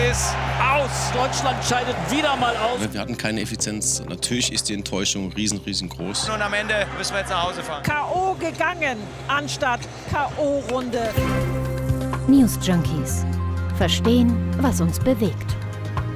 [0.00, 1.12] Es ist aus.
[1.12, 2.92] Deutschland scheidet wieder mal aus.
[2.92, 4.00] Wir hatten keine Effizienz.
[4.08, 6.28] Natürlich ist die Enttäuschung riesen, riesengroß.
[6.28, 7.82] Und am Ende müssen wir jetzt nach Hause fahren.
[7.82, 8.34] K.O.
[8.34, 9.80] gegangen anstatt
[10.12, 11.08] K.O.-Runde.
[12.28, 13.24] News Junkies.
[13.76, 15.56] Verstehen, was uns bewegt.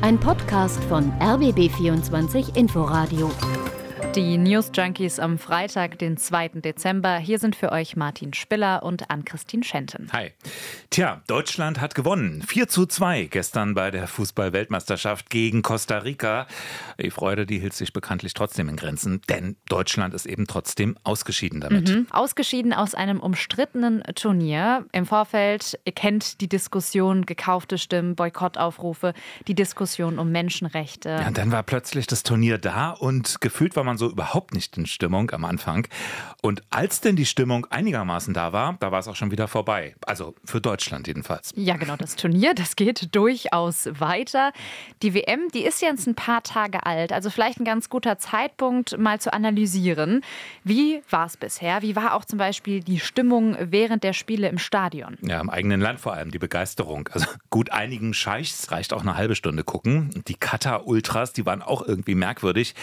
[0.01, 3.31] Ein Podcast von RBB24 Inforadio.
[4.15, 6.49] Die News Junkies am Freitag, den 2.
[6.57, 7.17] Dezember.
[7.17, 10.11] Hier sind für euch Martin Spiller und Ann-Christine Schenten.
[10.13, 10.33] Hi.
[10.91, 12.43] Tja, Deutschland hat gewonnen.
[12.47, 16.47] 4 zu 2 gestern bei der Fußball-Weltmeisterschaft gegen Costa Rica.
[17.01, 21.63] Die Freude, die hielt sich bekanntlich trotzdem in Grenzen, denn Deutschland ist eben trotzdem ausgeschieden
[21.63, 21.89] damit.
[21.89, 22.07] Mhm.
[22.11, 24.85] Ausgeschieden aus einem umstrittenen Turnier.
[24.93, 29.15] Im Vorfeld, ihr kennt die Diskussion, gekaufte Stimmen, Boykottaufrufe,
[29.49, 31.09] die Diskussion um Menschenrechte.
[31.09, 34.77] Ja, und dann war plötzlich das Turnier da und gefühlt war man so überhaupt nicht
[34.77, 35.87] in Stimmung am Anfang.
[36.43, 39.95] Und als denn die Stimmung einigermaßen da war, da war es auch schon wieder vorbei.
[40.07, 41.53] Also für Deutschland jedenfalls.
[41.55, 44.53] Ja, genau, das Turnier, das geht durchaus weiter.
[45.03, 48.99] Die WM, die ist jetzt ein paar Tage alt, also vielleicht ein ganz guter Zeitpunkt,
[48.99, 50.23] mal zu analysieren.
[50.65, 51.83] Wie war es bisher?
[51.83, 55.17] Wie war auch zum Beispiel die Stimmung während der Spiele im Stadion?
[55.23, 57.09] Ja, im eigenen Land vor allem, die Begeisterung.
[57.13, 60.23] Also gut einigen Scheichs reicht auch eine halbe Stunde gucken.
[60.29, 62.75] Die Katar-Ultras, die waren auch irgendwie merkwürdig.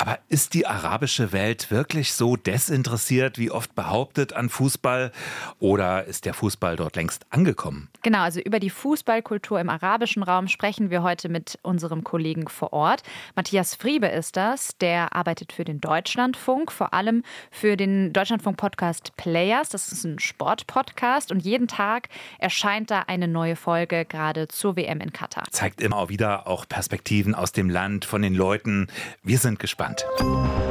[0.00, 5.10] Aber ist die arabische Welt wirklich so desinteressiert, wie oft behauptet, an Fußball?
[5.58, 7.88] Oder ist der Fußball dort längst angekommen?
[8.02, 12.72] Genau, also über die Fußballkultur im arabischen Raum sprechen wir heute mit unserem Kollegen vor
[12.72, 13.02] Ort.
[13.34, 19.68] Matthias Friebe ist das, der arbeitet für den Deutschlandfunk, vor allem für den Deutschlandfunk-Podcast Players.
[19.68, 25.00] Das ist ein Sportpodcast und jeden Tag erscheint da eine neue Folge, gerade zur WM
[25.00, 25.46] in Katar.
[25.50, 28.86] Zeigt immer wieder auch Perspektiven aus dem Land, von den Leuten.
[29.24, 29.87] Wir sind gespannt.
[29.88, 30.06] Deutschland.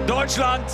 [0.07, 0.65] Deutschland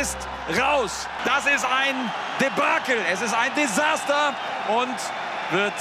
[0.00, 0.16] ist
[0.58, 1.06] raus.
[1.24, 1.94] Das ist ein
[2.40, 2.96] Debakel.
[3.10, 4.34] Es ist ein Desaster
[4.68, 4.96] und
[5.50, 5.72] wird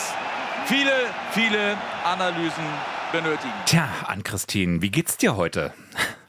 [0.66, 0.92] viele,
[1.32, 2.64] viele Analysen
[3.12, 3.54] benötigen.
[3.66, 5.74] Tja, Ann-Christine, wie geht's dir heute?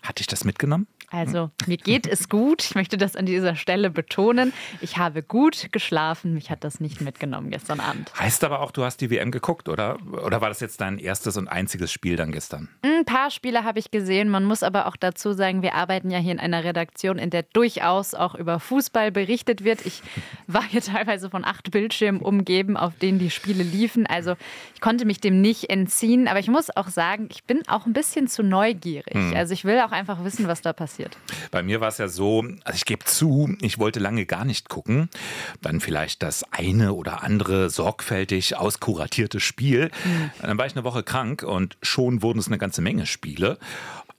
[0.02, 0.86] Hat dich das mitgenommen?
[1.10, 2.62] Also, mir geht es gut.
[2.62, 4.52] Ich möchte das an dieser Stelle betonen.
[4.82, 6.34] Ich habe gut geschlafen.
[6.34, 8.12] Mich hat das nicht mitgenommen gestern Abend.
[8.18, 9.96] Heißt aber auch, du hast die WM geguckt, oder?
[10.24, 12.68] Oder war das jetzt dein erstes und einziges Spiel dann gestern?
[12.82, 14.28] Ein paar Spiele habe ich gesehen.
[14.28, 17.42] Man muss aber auch dazu sagen, wir arbeiten ja hier in einer Redaktion, in der
[17.42, 19.86] durchaus auch über Fußball berichtet wird.
[19.86, 20.02] Ich
[20.46, 24.06] war hier teilweise von acht Bildschirmen umgeben, auf denen die Spiele liefen.
[24.06, 24.34] Also,
[24.74, 26.28] ich konnte mich dem nicht entziehen.
[26.28, 29.14] Aber ich muss auch sagen, ich bin auch ein bisschen zu neugierig.
[29.14, 29.34] Hm.
[29.34, 31.16] Also, ich will auch einfach wissen, was da passiert passiert?
[31.50, 34.68] Bei mir war es ja so, also ich gebe zu, ich wollte lange gar nicht
[34.68, 35.08] gucken.
[35.62, 39.90] Dann vielleicht das eine oder andere sorgfältig auskuratierte Spiel.
[40.04, 40.30] Mhm.
[40.42, 43.58] Dann war ich eine Woche krank und schon wurden es eine ganze Menge Spiele.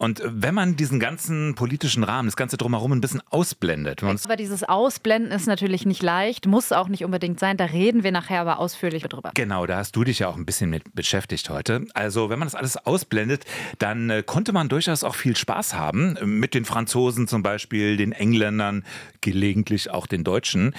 [0.02, 4.02] Und wenn man diesen ganzen politischen Rahmen, das ganze drumherum ein bisschen ausblendet.
[4.02, 7.58] Aber dieses Ausblenden ist natürlich nicht leicht, muss auch nicht unbedingt sein.
[7.58, 9.32] Da reden wir nachher aber ausführlich drüber.
[9.34, 11.86] Genau, da hast du dich ja auch ein bisschen mit beschäftigt heute.
[11.96, 13.44] Also, wenn man das alles ausblendet,
[13.78, 16.18] dann äh, konnte man durchaus auch viel Spaß haben.
[16.24, 18.86] Mit den Franzosen zum Beispiel, den Engländern,
[19.20, 20.76] gelegentlich auch den Deutschen.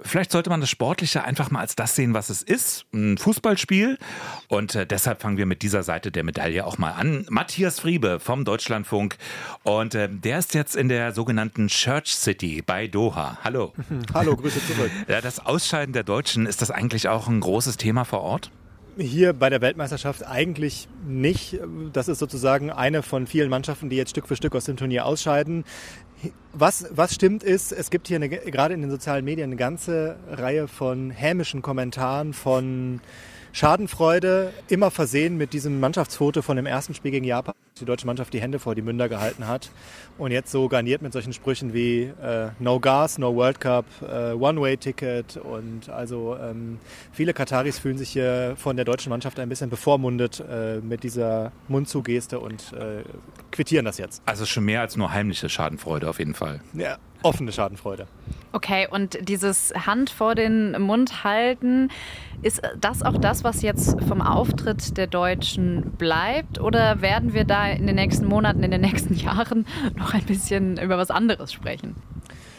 [0.00, 2.86] Vielleicht sollte man das Sportliche einfach mal als das sehen, was es ist.
[2.92, 3.98] Ein Fußballspiel.
[4.48, 7.24] Und äh, deshalb fangen wir mit dieser Seite der Medaille auch mal an.
[7.30, 9.16] Matthias Friebe vom Deutschen Deutschlandfunk.
[9.62, 13.38] Und äh, der ist jetzt in der sogenannten Church City bei Doha.
[13.44, 13.72] Hallo.
[14.14, 14.90] Hallo, Grüße zurück.
[15.08, 18.50] Ja, das Ausscheiden der Deutschen, ist das eigentlich auch ein großes Thema vor Ort?
[18.96, 21.58] Hier bei der Weltmeisterschaft eigentlich nicht.
[21.92, 25.04] Das ist sozusagen eine von vielen Mannschaften, die jetzt Stück für Stück aus dem Turnier
[25.04, 25.64] ausscheiden.
[26.52, 30.16] Was, was stimmt ist, es gibt hier eine, gerade in den sozialen Medien eine ganze
[30.30, 33.00] Reihe von hämischen Kommentaren, von
[33.54, 37.54] Schadenfreude, immer versehen mit diesem Mannschaftsfoto von dem ersten Spiel gegen Japan.
[37.78, 39.70] Die deutsche Mannschaft die Hände vor die Münder gehalten hat
[40.18, 44.32] und jetzt so garniert mit solchen Sprüchen wie äh, No Gas, No World Cup, äh,
[44.32, 46.80] One-Way-Ticket und also ähm,
[47.12, 51.52] viele Kataris fühlen sich hier von der deutschen Mannschaft ein bisschen bevormundet äh, mit dieser
[51.68, 53.04] Mundzugeste und äh,
[53.52, 54.20] quittieren das jetzt.
[54.26, 56.60] Also schon mehr als nur heimliche Schadenfreude auf jeden Fall.
[56.72, 58.06] Ja, offene Schadenfreude.
[58.52, 61.90] Okay, und dieses Hand vor den Mund halten,
[62.42, 66.60] ist das auch das, was jetzt vom Auftritt der Deutschen bleibt?
[66.60, 69.66] Oder werden wir da in den nächsten Monaten, in den nächsten Jahren
[69.96, 71.96] noch ein bisschen über was anderes sprechen?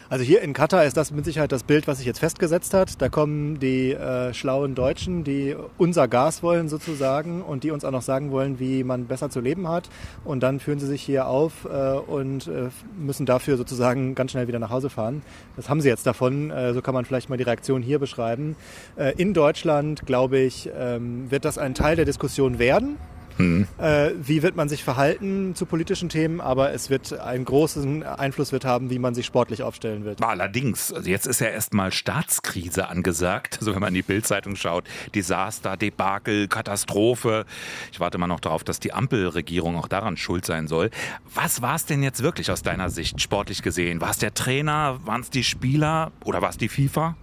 [0.07, 3.02] Also hier in Katar ist das mit Sicherheit das Bild, was sich jetzt festgesetzt hat.
[3.02, 7.92] Da kommen die äh, schlauen Deutschen, die unser Gas wollen sozusagen und die uns auch
[7.92, 9.90] noch sagen wollen, wie man besser zu leben hat.
[10.24, 14.48] Und dann führen sie sich hier auf äh, und äh, müssen dafür sozusagen ganz schnell
[14.48, 15.24] wieder nach Hause fahren.
[15.56, 16.51] Das haben sie jetzt davon.
[16.51, 18.56] Äh, so kann man vielleicht mal die Reaktion hier beschreiben.
[18.98, 22.98] Äh, in Deutschland, glaube ich, ähm, wird das ein Teil der Diskussion werden
[23.38, 23.68] Mhm.
[23.78, 26.42] Äh, wie wird man sich verhalten zu politischen Themen?
[26.42, 30.22] Aber es wird einen großen Einfluss wird haben, wie man sich sportlich aufstellen wird.
[30.24, 33.58] Allerdings, also jetzt ist ja erstmal Staatskrise angesagt.
[33.60, 37.46] Also wenn man in die Bildzeitung schaut, Desaster, Debakel, Katastrophe.
[37.92, 40.90] Ich warte mal noch darauf, dass die Ampelregierung auch daran schuld sein soll.
[41.34, 44.02] Was war es denn jetzt wirklich aus deiner Sicht sportlich gesehen?
[44.02, 45.00] War es der Trainer?
[45.04, 46.12] Waren es die Spieler?
[46.24, 47.16] Oder war es die FIFA?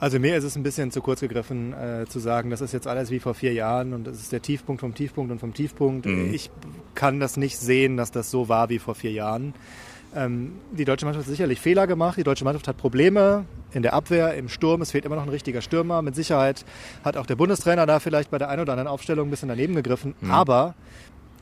[0.00, 2.86] Also mir ist es ein bisschen zu kurz gegriffen äh, zu sagen, das ist jetzt
[2.86, 6.06] alles wie vor vier Jahren und das ist der Tiefpunkt vom Tiefpunkt und vom Tiefpunkt.
[6.06, 6.32] Mhm.
[6.32, 6.50] Ich
[6.94, 9.54] kann das nicht sehen, dass das so war wie vor vier Jahren.
[10.14, 12.16] Ähm, die deutsche Mannschaft hat sicherlich Fehler gemacht.
[12.16, 14.80] Die deutsche Mannschaft hat Probleme in der Abwehr, im Sturm.
[14.82, 16.00] Es fehlt immer noch ein richtiger Stürmer.
[16.00, 16.64] Mit Sicherheit
[17.04, 19.74] hat auch der Bundestrainer da vielleicht bei der einen oder anderen Aufstellung ein bisschen daneben
[19.74, 20.14] gegriffen.
[20.20, 20.30] Mhm.
[20.30, 20.74] Aber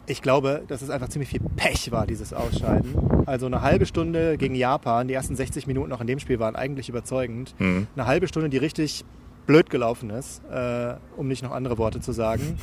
[0.06, 2.94] ich glaube, dass es einfach ziemlich viel Pech war, dieses Ausscheiden.
[3.26, 6.54] Also eine halbe Stunde gegen Japan, die ersten 60 Minuten noch in dem Spiel waren
[6.54, 7.54] eigentlich überzeugend.
[7.58, 7.88] Mhm.
[7.96, 9.04] Eine halbe Stunde, die richtig
[9.46, 12.58] blöd gelaufen ist, äh, um nicht noch andere Worte zu sagen.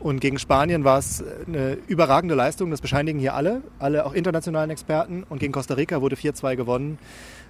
[0.00, 4.70] Und gegen Spanien war es eine überragende Leistung, das bescheinigen hier alle, alle auch internationalen
[4.70, 5.24] Experten.
[5.28, 6.98] Und gegen Costa Rica wurde 4-2 gewonnen.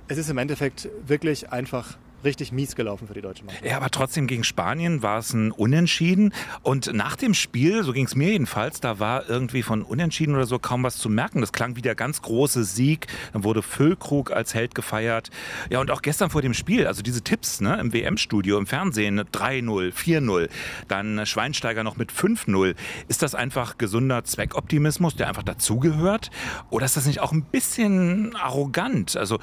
[0.07, 3.65] Es ist im Endeffekt wirklich einfach richtig mies gelaufen für die deutsche Mannschaft.
[3.65, 6.33] Ja, aber trotzdem gegen Spanien war es ein Unentschieden.
[6.63, 10.47] Und nach dem Spiel, so ging es mir jedenfalls, da war irgendwie von Unentschieden oder
[10.47, 11.41] so kaum was zu merken.
[11.41, 13.07] Das klang wie der ganz große Sieg.
[13.33, 15.31] Dann wurde Füllkrug als Held gefeiert.
[15.71, 19.21] Ja, und auch gestern vor dem Spiel, also diese Tipps ne, im WM-Studio, im Fernsehen,
[19.21, 20.49] 3-0, 4-0,
[20.89, 22.75] dann Schweinsteiger noch mit 5-0.
[23.09, 26.31] Ist das einfach gesunder Zweckoptimismus, der einfach dazugehört?
[26.71, 29.17] Oder ist das nicht auch ein bisschen arrogant?
[29.17, 29.39] Also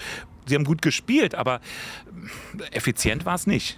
[0.49, 1.61] sie haben gut gespielt, aber
[2.71, 3.77] effizient war es nicht.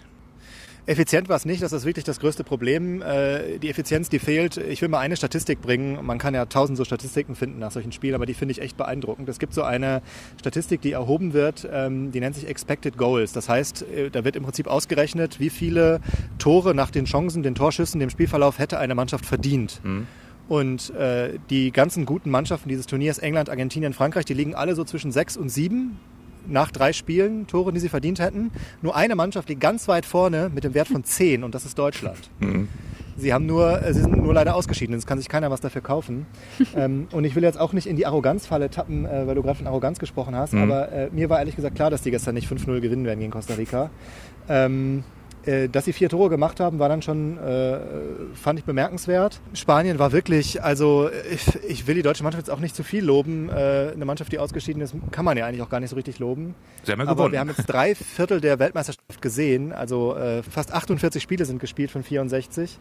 [0.87, 3.03] Effizient war es nicht, das ist wirklich das größte Problem.
[3.03, 4.57] Äh, die Effizienz, die fehlt.
[4.57, 6.03] Ich will mal eine Statistik bringen.
[6.03, 8.77] Man kann ja tausend so Statistiken finden nach solchen Spielen, aber die finde ich echt
[8.77, 9.29] beeindruckend.
[9.29, 10.01] Es gibt so eine
[10.39, 13.31] Statistik, die erhoben wird, ähm, die nennt sich Expected Goals.
[13.31, 16.01] Das heißt, äh, da wird im Prinzip ausgerechnet, wie viele
[16.39, 19.81] Tore nach den Chancen, den Torschüssen, dem Spielverlauf hätte eine Mannschaft verdient.
[19.83, 20.07] Mhm.
[20.49, 24.83] Und äh, die ganzen guten Mannschaften dieses Turniers, England, Argentinien, Frankreich, die liegen alle so
[24.83, 25.99] zwischen sechs und sieben
[26.47, 28.51] nach drei Spielen Tore, die sie verdient hätten.
[28.81, 31.77] Nur eine Mannschaft liegt ganz weit vorne mit dem Wert von 10 und das ist
[31.77, 32.17] Deutschland.
[32.39, 32.67] Mhm.
[33.17, 34.95] Sie haben nur, äh, sie sind nur leider ausgeschieden.
[34.95, 36.25] Es kann sich keiner was dafür kaufen.
[36.75, 39.57] ähm, und ich will jetzt auch nicht in die Arroganzfalle tappen, äh, weil du gerade
[39.57, 40.53] von Arroganz gesprochen hast.
[40.53, 40.63] Mhm.
[40.63, 43.31] Aber äh, mir war ehrlich gesagt klar, dass die gestern nicht 5-0 gewinnen werden gegen
[43.31, 43.91] Costa Rica.
[44.49, 45.20] Ähm, äh,
[45.71, 47.79] dass sie vier Tore gemacht haben, war dann schon, äh,
[48.33, 49.41] fand ich bemerkenswert.
[49.53, 53.03] Spanien war wirklich, also ich, ich, will die deutsche Mannschaft jetzt auch nicht zu viel
[53.03, 53.49] loben.
[53.49, 56.19] Äh, eine Mannschaft, die ausgeschieden ist, kann man ja eigentlich auch gar nicht so richtig
[56.19, 56.53] loben.
[56.83, 57.31] Sie haben ja Aber gewonnen.
[57.33, 59.73] wir haben jetzt drei Viertel der Weltmeisterschaft gesehen.
[59.73, 62.79] Also äh, fast 48 Spiele sind gespielt von 64.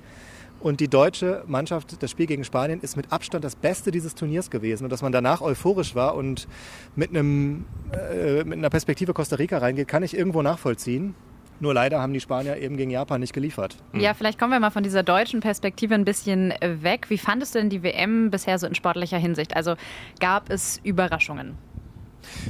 [0.61, 4.51] Und die deutsche Mannschaft, das Spiel gegen Spanien, ist mit Abstand das Beste dieses Turniers
[4.51, 4.85] gewesen.
[4.85, 6.47] Und dass man danach euphorisch war und
[6.95, 11.15] mit, einem, äh, mit einer Perspektive Costa Rica reingeht, kann ich irgendwo nachvollziehen.
[11.61, 13.77] Nur leider haben die Spanier eben gegen Japan nicht geliefert.
[13.93, 17.11] Ja, vielleicht kommen wir mal von dieser deutschen Perspektive ein bisschen weg.
[17.11, 19.55] Wie fandest du denn die WM bisher so in sportlicher Hinsicht?
[19.55, 19.75] Also
[20.21, 21.59] gab es Überraschungen?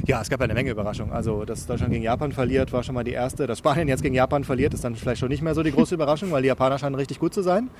[0.06, 1.12] Ja, es gab eine Menge Überraschungen.
[1.12, 3.46] Also, dass Deutschland gegen Japan verliert, war schon mal die erste.
[3.46, 5.94] Dass Spanien jetzt gegen Japan verliert, ist dann vielleicht schon nicht mehr so die große
[5.94, 7.70] Überraschung, weil die Japaner scheinen richtig gut zu sein.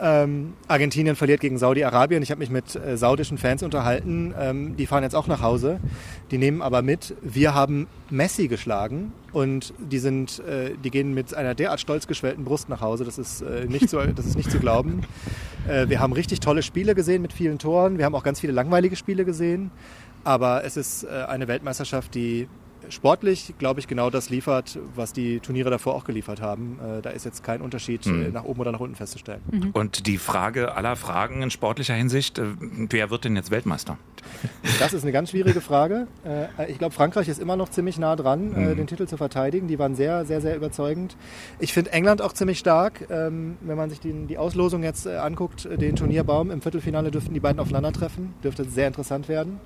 [0.00, 2.22] Ähm, Argentinien verliert gegen Saudi-Arabien.
[2.22, 4.34] Ich habe mich mit äh, saudischen Fans unterhalten.
[4.38, 5.80] Ähm, die fahren jetzt auch nach Hause.
[6.30, 11.34] Die nehmen aber mit, wir haben Messi geschlagen und die, sind, äh, die gehen mit
[11.34, 13.04] einer derart stolz geschwellten Brust nach Hause.
[13.04, 15.02] Das ist, äh, nicht, zu, das ist nicht zu glauben.
[15.68, 17.98] Äh, wir haben richtig tolle Spiele gesehen mit vielen Toren.
[17.98, 19.70] Wir haben auch ganz viele langweilige Spiele gesehen.
[20.24, 22.48] Aber es ist äh, eine Weltmeisterschaft, die
[22.88, 26.78] sportlich, glaube ich, genau das liefert, was die Turniere davor auch geliefert haben.
[26.80, 28.32] Äh, da ist jetzt kein Unterschied mhm.
[28.32, 29.40] nach oben oder nach unten festzustellen.
[29.50, 29.70] Mhm.
[29.72, 33.98] Und die Frage aller Fragen in sportlicher Hinsicht, wer wird denn jetzt Weltmeister?
[34.78, 36.06] Das ist eine ganz schwierige Frage.
[36.68, 38.76] Ich glaube, Frankreich ist immer noch ziemlich nah dran, mhm.
[38.76, 39.66] den Titel zu verteidigen.
[39.68, 41.16] Die waren sehr, sehr, sehr überzeugend.
[41.58, 43.06] Ich finde England auch ziemlich stark.
[43.10, 47.60] Ähm, wenn man sich die, Auslosung jetzt anguckt, den Turnierbaum, im Viertelfinale dürften die beiden
[47.60, 48.34] aufeinandertreffen.
[48.42, 49.60] Dürfte sehr interessant werden.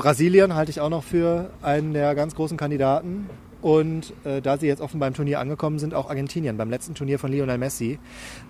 [0.00, 3.28] Brasilien halte ich auch noch für einen der ganz großen Kandidaten.
[3.60, 7.18] Und äh, da sie jetzt offenbar im Turnier angekommen sind, auch Argentinien beim letzten Turnier
[7.18, 7.98] von Lionel Messi.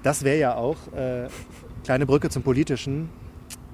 [0.04, 1.26] Das wäre ja auch, äh,
[1.82, 3.08] kleine Brücke zum Politischen,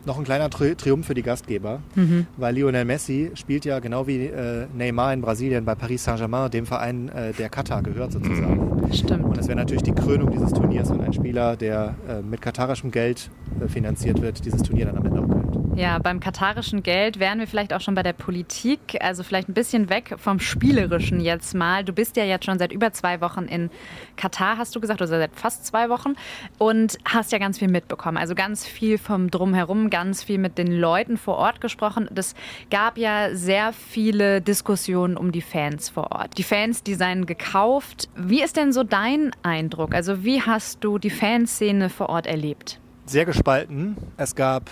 [0.07, 2.27] noch ein kleiner Tri Triumph für die Gastgeber, mhm.
[2.39, 6.65] weil Lionel Messi spielt ja genau wie äh, Neymar in Brasilien bei Paris Saint-Germain, dem
[6.65, 8.89] Verein, äh, der Katar gehört sozusagen.
[8.95, 9.25] Stimmt.
[9.25, 12.91] Und es wäre natürlich die Krönung dieses Turniers, wenn ein Spieler, der äh, mit katarischem
[12.91, 13.31] Geld
[13.61, 15.66] äh, finanziert wird, dieses Turnier dann am Ende auch gewinnt.
[15.77, 19.53] Ja, beim katarischen Geld wären wir vielleicht auch schon bei der Politik, also vielleicht ein
[19.53, 21.85] bisschen weg vom Spielerischen jetzt mal.
[21.85, 23.69] Du bist ja jetzt schon seit über zwei Wochen in
[24.17, 26.15] Katar, hast du gesagt, oder seit fast zwei Wochen
[26.57, 28.17] und hast ja ganz viel mitbekommen.
[28.17, 32.09] Also ganz viel vom Drumherum, ganz viel mit den Leuten vor Ort gesprochen.
[32.15, 32.35] Es
[32.71, 36.39] gab ja sehr viele Diskussionen um die Fans vor Ort.
[36.39, 38.09] Die Fans, die seien gekauft.
[38.17, 39.95] Wie ist denn so dein Eindruck?
[39.95, 42.81] Also wie hast du die Fanszene vor Ort erlebt?
[43.07, 43.97] sehr gespalten.
[44.17, 44.71] Es gab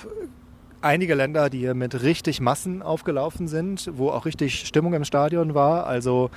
[0.84, 5.54] einige Länder, die hier mit richtig Massen aufgelaufen sind, wo auch richtig Stimmung im Stadion
[5.54, 5.86] war.
[5.86, 6.30] Also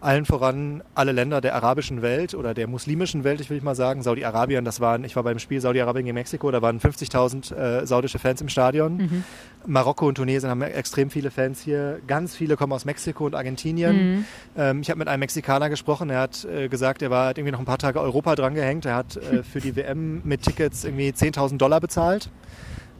[0.00, 4.02] allen voran alle Länder der arabischen Welt oder der muslimischen Welt, ich will mal sagen.
[4.02, 8.18] Saudi-Arabien, das waren, ich war beim Spiel Saudi-Arabien gegen Mexiko, da waren 50.000 äh, saudische
[8.18, 8.96] Fans im Stadion.
[8.98, 9.24] Mhm.
[9.66, 12.00] Marokko und Tunesien haben extrem viele Fans hier.
[12.06, 13.96] Ganz viele kommen aus Mexiko und Argentinien.
[13.96, 14.24] Mhm.
[14.56, 17.58] Ähm, ich habe mit einem Mexikaner gesprochen, er hat äh, gesagt, er war irgendwie noch
[17.58, 18.84] ein paar Tage Europa drangehängt.
[18.84, 22.28] Er hat äh, für die WM mit Tickets irgendwie 10.000 Dollar bezahlt.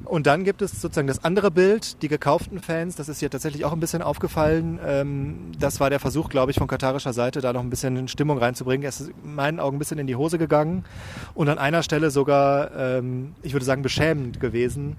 [0.04, 2.96] Und dann gibt es sozusagen das andere Bild, die gekauften Fans.
[2.96, 4.78] Das ist hier tatsächlich auch ein bisschen aufgefallen.
[4.84, 8.38] Ähm, das war der Versuch, glaube ich, von katarischer Seite, da noch ein bisschen Stimmung
[8.38, 8.86] reinzubringen.
[8.86, 10.84] Es ist in meinen Augen ein bisschen in die Hose gegangen
[11.34, 14.96] und an einer Stelle sogar, ähm, ich würde sagen, beschämend gewesen.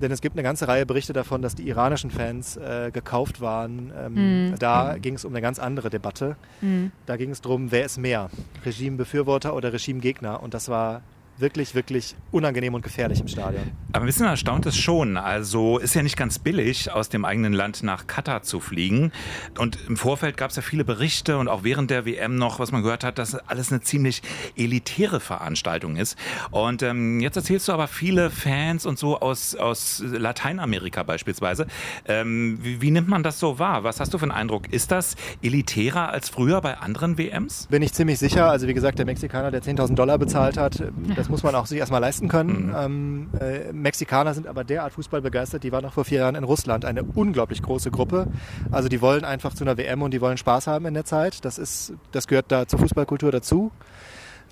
[0.00, 3.92] Denn es gibt eine ganze Reihe Berichte davon, dass die iranischen Fans äh, gekauft waren.
[4.10, 4.54] Mhm.
[4.58, 6.36] Da ging es um eine ganz andere Debatte.
[6.60, 6.92] Mhm.
[7.06, 8.30] Da ging es darum, wer ist mehr?
[8.64, 10.42] Regimebefürworter oder Regimegegner?
[10.42, 11.02] Und das war
[11.40, 13.62] wirklich, wirklich unangenehm und gefährlich im Stadion.
[13.92, 15.16] Aber ein bisschen erstaunt ist schon.
[15.16, 19.12] Also ist ja nicht ganz billig, aus dem eigenen Land nach Katar zu fliegen.
[19.58, 22.72] Und im Vorfeld gab es ja viele Berichte und auch während der WM noch, was
[22.72, 24.22] man gehört hat, dass alles eine ziemlich
[24.56, 26.16] elitäre Veranstaltung ist.
[26.50, 31.66] Und ähm, jetzt erzählst du aber viele Fans und so aus, aus Lateinamerika beispielsweise.
[32.06, 33.84] Ähm, wie, wie nimmt man das so wahr?
[33.84, 34.72] Was hast du für einen Eindruck?
[34.72, 37.66] Ist das elitärer als früher bei anderen WMs?
[37.68, 38.50] Bin ich ziemlich sicher.
[38.50, 40.82] Also wie gesagt, der Mexikaner, der 10.000 Dollar bezahlt hat,
[41.16, 42.68] das das muss man auch sich erstmal leisten können.
[42.68, 42.74] Mhm.
[42.74, 45.62] Ähm, äh, Mexikaner sind aber derart Fußball begeistert.
[45.62, 48.28] Die waren noch vor vier Jahren in Russland eine unglaublich große Gruppe.
[48.70, 51.44] Also die wollen einfach zu einer WM und die wollen Spaß haben in der Zeit.
[51.44, 53.70] Das ist, das gehört da zur Fußballkultur dazu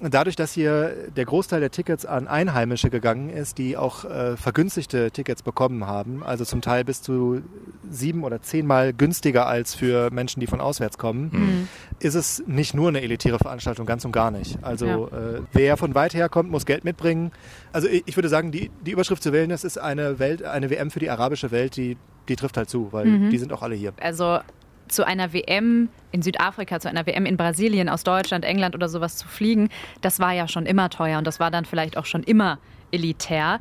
[0.00, 5.10] dadurch, dass hier der Großteil der Tickets an Einheimische gegangen ist, die auch äh, vergünstigte
[5.10, 7.42] Tickets bekommen haben, also zum Teil bis zu
[7.90, 11.68] sieben oder zehnmal günstiger als für Menschen, die von auswärts kommen, mhm.
[11.98, 14.58] ist es nicht nur eine elitäre Veranstaltung, ganz und gar nicht.
[14.62, 15.36] Also ja.
[15.36, 17.32] äh, wer von weit her kommt, muss Geld mitbringen.
[17.72, 20.70] Also ich, ich würde sagen, die, die Überschrift zu wählen, das ist eine Welt, eine
[20.70, 21.96] WM für die arabische Welt, die
[22.28, 23.30] die trifft halt zu, weil mhm.
[23.30, 23.92] die sind auch alle hier.
[24.00, 24.40] Also
[24.88, 29.16] zu einer WM in Südafrika, zu einer WM in Brasilien, aus Deutschland, England oder sowas
[29.16, 29.68] zu fliegen,
[30.00, 32.58] das war ja schon immer teuer und das war dann vielleicht auch schon immer
[32.92, 33.60] elitär.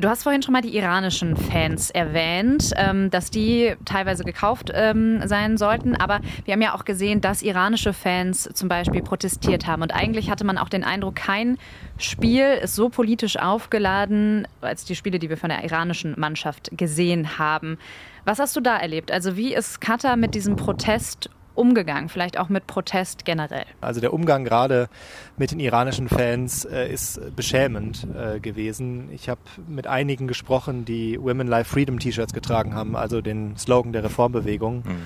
[0.00, 5.20] Du hast vorhin schon mal die iranischen Fans erwähnt, ähm, dass die teilweise gekauft ähm,
[5.24, 5.94] sein sollten.
[5.94, 9.82] Aber wir haben ja auch gesehen, dass iranische Fans zum Beispiel protestiert haben.
[9.82, 11.58] Und eigentlich hatte man auch den Eindruck, kein
[11.96, 17.38] Spiel ist so politisch aufgeladen als die Spiele, die wir von der iranischen Mannschaft gesehen
[17.38, 17.78] haben.
[18.24, 19.12] Was hast du da erlebt?
[19.12, 23.64] Also wie ist Katar mit diesem Protest umgegangen, vielleicht auch mit Protest generell?
[23.80, 24.88] Also der Umgang gerade
[25.36, 29.08] mit den iranischen Fans äh, ist beschämend äh, gewesen.
[29.12, 33.92] Ich habe mit einigen gesprochen, die Women Life Freedom T-Shirts getragen haben, also den Slogan
[33.92, 34.82] der Reformbewegung.
[34.84, 35.02] Mhm.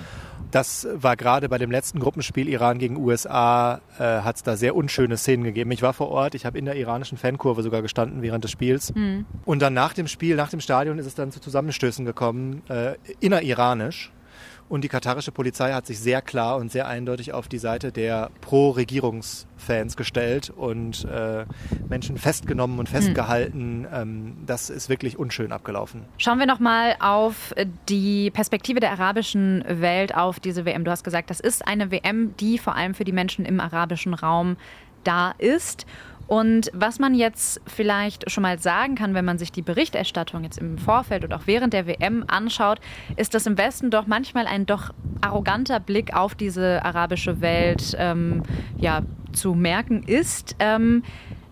[0.51, 4.75] Das war gerade bei dem letzten Gruppenspiel Iran gegen USA, äh, hat es da sehr
[4.75, 5.71] unschöne Szenen gegeben.
[5.73, 8.95] Ich war vor Ort, ich habe in der iranischen Fankurve sogar gestanden während des Spiels.
[8.95, 9.27] Mhm.
[9.45, 12.95] Und dann nach dem Spiel, nach dem Stadion ist es dann zu Zusammenstößen gekommen, äh,
[13.21, 14.11] inneriranisch.
[14.69, 18.31] Und die katarische Polizei hat sich sehr klar und sehr eindeutig auf die Seite der
[18.43, 21.47] Pro-Regierungsfans gestellt und äh,
[21.89, 23.81] Menschen festgenommen und festgehalten.
[23.81, 23.89] Mhm.
[23.93, 26.05] Ähm, das ist wirklich unschön abgelaufen.
[26.19, 27.55] Schauen wir nochmal auf
[27.89, 30.85] die Perspektive der arabischen Welt auf diese WM.
[30.85, 34.13] Du hast gesagt, das ist eine WM, die vor allem für die Menschen im arabischen
[34.13, 34.57] Raum
[35.05, 35.87] da ist.
[36.29, 40.59] Und was man jetzt vielleicht schon mal sagen kann, wenn man sich die Berichterstattung jetzt
[40.59, 42.81] im Vorfeld und auch während der WM anschaut,
[43.17, 44.93] ist, dass im Westen doch manchmal ein doch
[45.23, 48.43] arroganter Blick auf diese arabische Welt ähm,
[48.77, 50.55] ja, zu merken ist.
[50.59, 51.03] Ähm,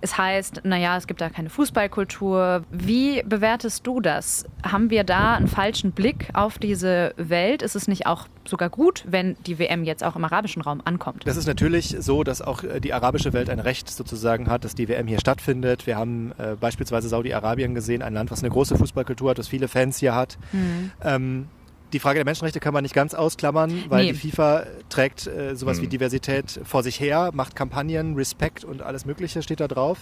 [0.07, 2.63] es heißt, naja, es gibt da keine Fußballkultur.
[2.71, 4.45] Wie bewertest du das?
[4.63, 7.61] Haben wir da einen falschen Blick auf diese Welt?
[7.61, 11.27] Ist es nicht auch sogar gut, wenn die WM jetzt auch im arabischen Raum ankommt?
[11.27, 14.77] Das ist natürlich so, dass auch äh, die arabische Welt ein Recht sozusagen hat, dass
[14.77, 15.89] die WM hier stattfindet.
[15.89, 19.67] Wir haben äh, beispielsweise Saudi-Arabien gesehen, ein Land, was eine große Fußballkultur hat, das viele
[19.67, 20.39] Fans hier hat.
[20.53, 20.93] Mhm.
[21.03, 21.49] Ähm,
[21.93, 24.13] die Frage der Menschenrechte kann man nicht ganz ausklammern, weil nee.
[24.13, 25.83] die FIFA trägt äh, sowas mhm.
[25.83, 29.99] wie Diversität vor sich her, macht Kampagnen, Respekt und alles Mögliche steht da drauf.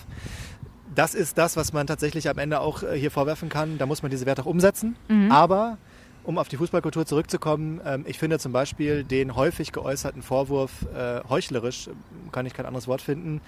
[0.94, 3.78] Das ist das, was man tatsächlich am Ende auch äh, hier vorwerfen kann.
[3.78, 4.96] Da muss man diese Werte auch umsetzen.
[5.08, 5.30] Mhm.
[5.30, 5.78] Aber
[6.24, 11.20] um auf die Fußballkultur zurückzukommen, ähm, ich finde zum Beispiel den häufig geäußerten Vorwurf, äh,
[11.28, 11.90] heuchlerisch,
[12.32, 13.40] kann ich kein anderes Wort finden,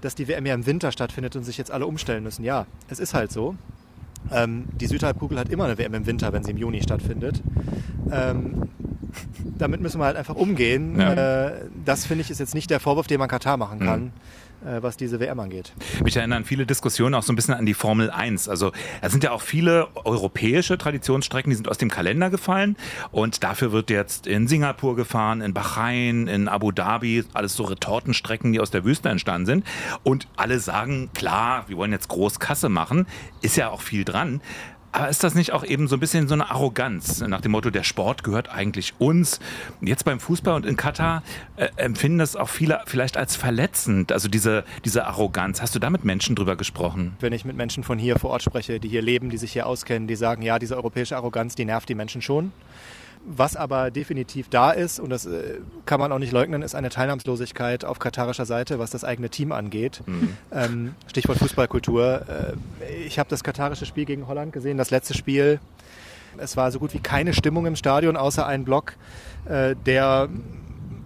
[0.00, 2.44] dass die WM ja im Winter stattfindet und sich jetzt alle umstellen müssen.
[2.44, 3.54] Ja, es ist halt so.
[4.32, 7.42] Ähm, die Südhalbkugel hat immer eine WM im Winter, wenn sie im Juni stattfindet.
[8.10, 8.68] Ähm,
[9.58, 10.98] damit müssen wir halt einfach umgehen.
[10.98, 11.48] Ja.
[11.48, 11.52] Äh,
[11.84, 14.00] das finde ich ist jetzt nicht der Vorwurf, den man Katar machen kann.
[14.00, 14.10] Mhm.
[14.64, 15.72] Äh, was diese WM angeht.
[16.02, 18.48] Mich erinnern viele Diskussionen auch so ein bisschen an die Formel 1.
[18.48, 22.76] Also da sind ja auch viele europäische Traditionsstrecken, die sind aus dem Kalender gefallen
[23.12, 28.52] und dafür wird jetzt in Singapur gefahren, in Bahrain, in Abu Dhabi, alles so Retortenstrecken,
[28.52, 29.66] die aus der Wüste entstanden sind.
[30.02, 33.06] Und alle sagen, klar, wir wollen jetzt groß Kasse machen,
[33.42, 34.40] ist ja auch viel dran.
[34.94, 37.70] Aber ist das nicht auch eben so ein bisschen so eine Arroganz nach dem Motto,
[37.70, 39.40] der Sport gehört eigentlich uns?
[39.80, 41.24] Jetzt beim Fußball und in Katar
[41.56, 45.60] äh, empfinden das auch viele vielleicht als verletzend, also diese, diese Arroganz.
[45.60, 47.16] Hast du da mit Menschen drüber gesprochen?
[47.18, 49.66] Wenn ich mit Menschen von hier vor Ort spreche, die hier leben, die sich hier
[49.66, 52.52] auskennen, die sagen, ja, diese europäische Arroganz, die nervt die Menschen schon.
[53.26, 56.90] Was aber definitiv da ist, und das äh, kann man auch nicht leugnen, ist eine
[56.90, 60.02] Teilnahmslosigkeit auf katarischer Seite, was das eigene Team angeht.
[60.04, 60.36] Mhm.
[60.52, 62.22] Ähm, Stichwort Fußballkultur.
[62.28, 65.58] Äh, ich habe das katarische Spiel gegen Holland gesehen, das letzte Spiel.
[66.36, 68.94] Es war so gut wie keine Stimmung im Stadion, außer ein Block,
[69.46, 70.28] äh, der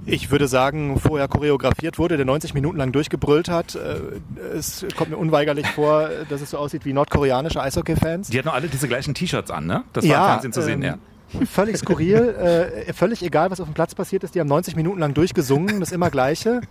[0.04, 3.78] ich würde sagen, vorher choreografiert wurde, der 90 Minuten lang durchgebrüllt hat.
[4.54, 8.30] Es kommt mir unweigerlich vor, dass es so aussieht wie nordkoreanische Eishockey-Fans.
[8.30, 9.84] Die hatten alle diese gleichen T-Shirts an, ne?
[9.92, 10.98] Das war ja, im Fernsehen zu sehen, ähm, ja.
[11.50, 14.34] Völlig skurril, äh, völlig egal, was auf dem Platz passiert ist.
[14.34, 16.62] Die haben 90 Minuten lang durchgesungen, das immer Gleiche.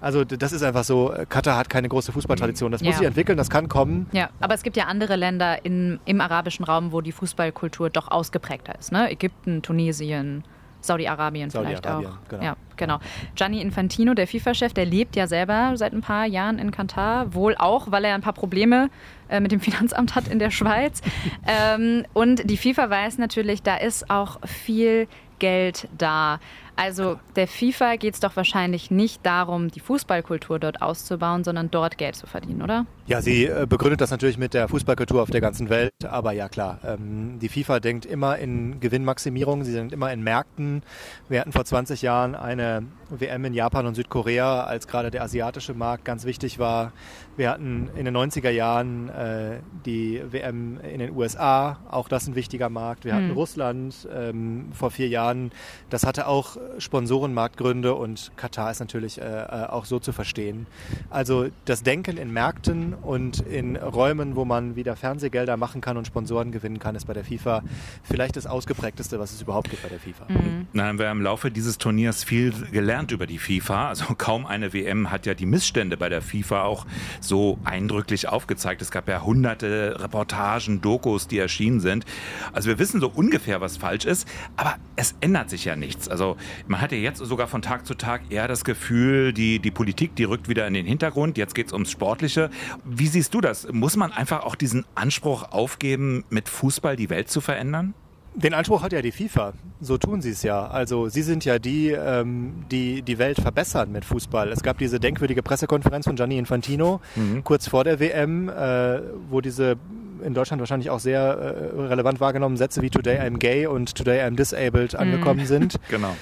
[0.00, 2.72] Also das ist einfach so, Katar hat keine große Fußballtradition.
[2.72, 4.06] Das muss sich entwickeln, das kann kommen.
[4.12, 8.10] Ja, aber es gibt ja andere Länder in, im arabischen Raum, wo die Fußballkultur doch
[8.10, 8.92] ausgeprägter ist.
[8.92, 9.10] Ne?
[9.10, 10.44] Ägypten, Tunesien,
[10.80, 12.18] Saudi-Arabien Saudi vielleicht auch.
[12.28, 12.42] Genau.
[12.42, 12.98] Ja, genau.
[13.34, 17.54] Gianni Infantino, der FIFA-Chef, der lebt ja selber seit ein paar Jahren in Katar, wohl
[17.56, 18.90] auch, weil er ein paar Probleme
[19.28, 21.00] äh, mit dem Finanzamt hat in der Schweiz.
[21.46, 25.06] ähm, und die FIFA weiß natürlich, da ist auch viel
[25.38, 26.38] Geld da.
[26.76, 31.98] Also der FIFA geht es doch wahrscheinlich nicht darum, die Fußballkultur dort auszubauen, sondern dort
[31.98, 32.86] Geld zu verdienen, oder?
[33.10, 35.90] Ja, sie äh, begründet das natürlich mit der Fußballkultur auf der ganzen Welt.
[36.08, 40.84] Aber ja, klar, ähm, die FIFA denkt immer in Gewinnmaximierung, sie denkt immer in Märkten.
[41.28, 45.74] Wir hatten vor 20 Jahren eine WM in Japan und Südkorea, als gerade der asiatische
[45.74, 46.92] Markt ganz wichtig war.
[47.36, 52.36] Wir hatten in den 90er Jahren äh, die WM in den USA, auch das ein
[52.36, 53.04] wichtiger Markt.
[53.04, 53.34] Wir hatten mhm.
[53.34, 55.50] Russland ähm, vor vier Jahren.
[55.88, 60.68] Das hatte auch Sponsorenmarktgründe und Katar ist natürlich äh, auch so zu verstehen.
[61.08, 66.06] Also das Denken in Märkten und in Räumen, wo man wieder Fernsehgelder machen kann und
[66.06, 67.62] Sponsoren gewinnen kann, ist bei der FIFA
[68.02, 70.26] vielleicht das ausgeprägteste, was es überhaupt gibt bei der FIFA.
[70.28, 70.66] Mhm.
[70.72, 73.88] Na, haben wir im Laufe dieses Turniers viel gelernt über die FIFA.
[73.88, 76.86] Also kaum eine WM hat ja die Missstände bei der FIFA auch
[77.20, 78.82] so eindrücklich aufgezeigt.
[78.82, 82.04] Es gab ja hunderte Reportagen, Dokus, die erschienen sind.
[82.52, 86.08] Also wir wissen so ungefähr, was falsch ist, aber es ändert sich ja nichts.
[86.08, 86.36] Also
[86.66, 90.14] man hat ja jetzt sogar von Tag zu Tag eher das Gefühl, die, die Politik,
[90.16, 91.38] die rückt wieder in den Hintergrund.
[91.38, 92.50] Jetzt geht es ums Sportliche.
[92.92, 93.68] Wie siehst du das?
[93.72, 97.94] Muss man einfach auch diesen Anspruch aufgeben, mit Fußball die Welt zu verändern?
[98.34, 99.52] Den Anspruch hat ja die FIFA.
[99.80, 100.66] So tun sie es ja.
[100.66, 104.50] Also sie sind ja die, ähm, die die Welt verbessern mit Fußball.
[104.50, 107.42] Es gab diese denkwürdige Pressekonferenz von Gianni Infantino mhm.
[107.44, 109.76] kurz vor der WM, äh, wo diese
[110.24, 114.20] in Deutschland wahrscheinlich auch sehr äh, relevant wahrgenommenen Sätze wie Today I'm gay und Today
[114.20, 115.00] I'm disabled mhm.
[115.00, 115.76] angekommen sind.
[115.88, 116.14] genau.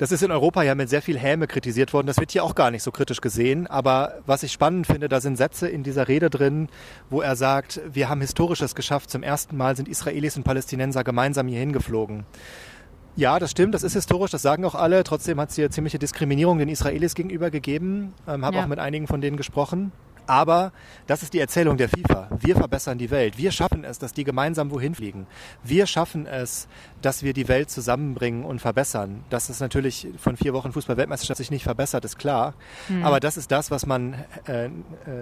[0.00, 2.06] Das ist in Europa ja mit sehr viel Häme kritisiert worden.
[2.06, 3.66] Das wird hier auch gar nicht so kritisch gesehen.
[3.66, 6.70] Aber was ich spannend finde, da sind Sätze in dieser Rede drin,
[7.10, 9.10] wo er sagt, wir haben Historisches geschafft.
[9.10, 12.24] Zum ersten Mal sind Israelis und Palästinenser gemeinsam hier hingeflogen.
[13.14, 15.04] Ja, das stimmt, das ist historisch, das sagen auch alle.
[15.04, 18.14] Trotzdem hat es hier ziemliche Diskriminierung den Israelis gegenüber gegeben.
[18.26, 18.62] Ähm, Habe ja.
[18.62, 19.92] auch mit einigen von denen gesprochen.
[20.30, 20.70] Aber
[21.08, 22.28] das ist die Erzählung der FIFA.
[22.38, 23.36] Wir verbessern die Welt.
[23.36, 25.26] Wir schaffen es, dass die gemeinsam wohin fliegen.
[25.64, 26.68] Wir schaffen es,
[27.02, 29.24] dass wir die Welt zusammenbringen und verbessern.
[29.28, 32.54] Dass es natürlich von vier Wochen Fußball-Weltmeisterschaft sich nicht verbessert, ist klar.
[32.88, 33.02] Mhm.
[33.04, 34.14] Aber das ist das, was man
[34.46, 34.70] äh, äh,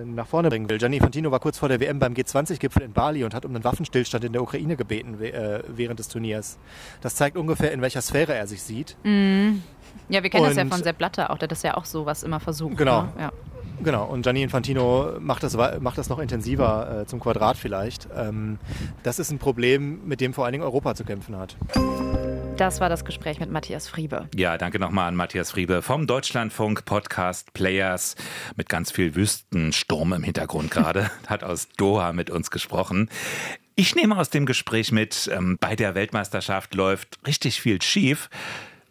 [0.05, 0.77] nach vorne bringen will.
[0.77, 3.64] Gianni Infantino war kurz vor der WM beim G20-Gipfel in Bali und hat um einen
[3.64, 6.59] Waffenstillstand in der Ukraine gebeten äh, während des Turniers.
[7.01, 8.99] Das zeigt ungefähr, in welcher Sphäre er sich sieht.
[9.05, 9.62] Mhm.
[10.11, 12.05] Ja, wir kennen und, das ja von Sepp Blatter auch, der das ja auch so
[12.05, 12.77] was immer versucht.
[12.77, 13.05] Genau.
[13.05, 13.12] Ne?
[13.18, 13.33] Ja.
[13.83, 18.09] Genau, und Gianni Infantino macht das, macht das noch intensiver äh, zum Quadrat vielleicht.
[18.14, 18.59] Ähm,
[19.03, 21.57] das ist ein Problem, mit dem vor allen Dingen Europa zu kämpfen hat.
[22.57, 24.29] Das war das Gespräch mit Matthias Friebe.
[24.35, 28.17] Ja, danke nochmal an Matthias Friebe vom Deutschlandfunk Podcast Players
[28.57, 31.09] mit ganz viel Wüstensturm im Hintergrund gerade.
[31.29, 33.11] Hat aus Doha mit uns gesprochen.
[33.77, 38.29] Ich nehme aus dem Gespräch mit, ähm, bei der Weltmeisterschaft läuft richtig viel schief.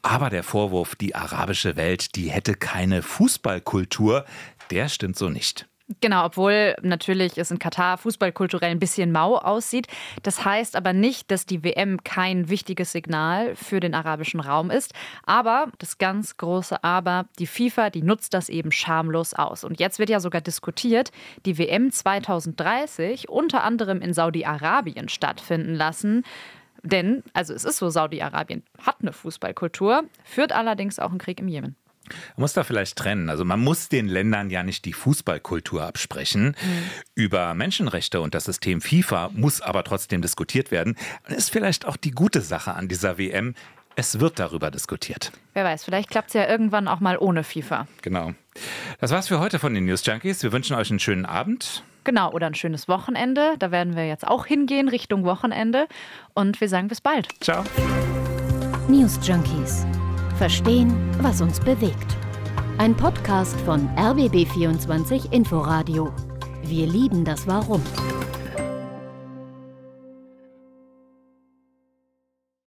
[0.02, 4.26] Aber der Vorwurf, die arabische Welt, die hätte keine Fußballkultur,
[4.72, 5.68] der stimmt so nicht.
[6.02, 9.88] Genau, obwohl natürlich es in Katar fußballkulturell ein bisschen mau aussieht.
[10.22, 14.94] Das heißt aber nicht, dass die WM kein wichtiges Signal für den arabischen Raum ist.
[15.26, 19.64] Aber das ganz große Aber, die FIFA, die nutzt das eben schamlos aus.
[19.64, 21.12] Und jetzt wird ja sogar diskutiert,
[21.46, 26.26] die WM 2030 unter anderem in Saudi-Arabien stattfinden lassen.
[26.88, 31.48] Denn, also es ist so, Saudi-Arabien hat eine Fußballkultur, führt allerdings auch einen Krieg im
[31.48, 31.76] Jemen.
[32.38, 33.30] Man muss da vielleicht trennen.
[33.30, 36.56] Also man muss den Ländern ja nicht die Fußballkultur absprechen.
[36.62, 36.84] Mhm.
[37.16, 40.96] Über Menschenrechte und das System FIFA muss aber trotzdem diskutiert werden.
[41.28, 43.56] Das ist vielleicht auch die gute Sache an dieser WM.
[44.00, 45.32] Es wird darüber diskutiert.
[45.56, 47.88] Wer weiß, vielleicht klappt es ja irgendwann auch mal ohne FIFA.
[48.04, 48.34] Genau.
[49.00, 50.44] Das war's für heute von den News Junkies.
[50.44, 51.84] Wir wünschen euch einen schönen Abend.
[52.04, 53.56] Genau, oder ein schönes Wochenende.
[53.58, 55.88] Da werden wir jetzt auch hingehen, Richtung Wochenende.
[56.36, 57.28] Und wir sagen bis bald.
[57.42, 57.64] Ciao.
[58.88, 59.88] News Junkies.
[60.38, 62.16] Verstehen, was uns bewegt.
[62.78, 66.14] Ein Podcast von RBB24 Inforadio.
[66.62, 67.82] Wir lieben das Warum.